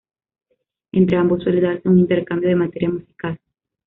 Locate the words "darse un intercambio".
1.61-2.49